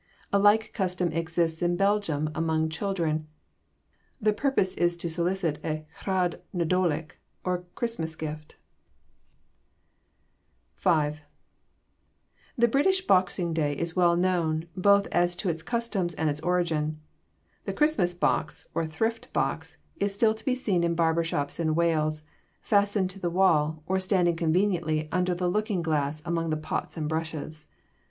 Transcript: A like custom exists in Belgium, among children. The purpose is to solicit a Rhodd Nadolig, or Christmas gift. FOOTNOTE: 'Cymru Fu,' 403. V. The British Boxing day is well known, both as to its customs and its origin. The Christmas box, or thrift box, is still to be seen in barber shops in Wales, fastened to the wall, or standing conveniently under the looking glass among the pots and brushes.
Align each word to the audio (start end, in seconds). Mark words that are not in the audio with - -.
A 0.33 0.39
like 0.39 0.73
custom 0.73 1.11
exists 1.11 1.61
in 1.61 1.75
Belgium, 1.75 2.31
among 2.33 2.69
children. 2.69 3.27
The 4.19 4.33
purpose 4.33 4.73
is 4.73 4.97
to 4.97 5.07
solicit 5.11 5.63
a 5.63 5.85
Rhodd 6.07 6.41
Nadolig, 6.55 7.11
or 7.43 7.65
Christmas 7.75 8.15
gift. 8.15 8.55
FOOTNOTE: 10.75 11.13
'Cymru 11.13 11.13
Fu,' 11.13 11.19
403. 11.19 11.19
V. 11.19 11.25
The 12.57 12.67
British 12.67 13.05
Boxing 13.05 13.53
day 13.53 13.77
is 13.77 13.95
well 13.95 14.15
known, 14.17 14.65
both 14.75 15.05
as 15.11 15.35
to 15.35 15.49
its 15.49 15.61
customs 15.61 16.15
and 16.15 16.31
its 16.31 16.41
origin. 16.41 16.99
The 17.65 17.73
Christmas 17.73 18.15
box, 18.15 18.69
or 18.73 18.87
thrift 18.87 19.31
box, 19.33 19.77
is 19.97 20.11
still 20.11 20.33
to 20.33 20.43
be 20.43 20.55
seen 20.55 20.83
in 20.83 20.95
barber 20.95 21.23
shops 21.23 21.59
in 21.59 21.75
Wales, 21.75 22.23
fastened 22.59 23.11
to 23.11 23.19
the 23.19 23.29
wall, 23.29 23.83
or 23.85 23.99
standing 23.99 24.35
conveniently 24.35 25.09
under 25.11 25.35
the 25.35 25.47
looking 25.47 25.83
glass 25.83 26.23
among 26.25 26.49
the 26.49 26.57
pots 26.57 26.97
and 26.97 27.07
brushes. 27.07 27.67